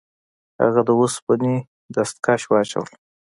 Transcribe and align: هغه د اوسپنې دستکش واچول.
هغه 0.61 0.81
د 0.87 0.89
اوسپنې 0.99 1.55
دستکش 1.95 2.41
واچول. 2.47 2.89